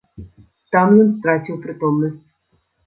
[0.75, 2.21] Там ён страціў прытомнасць.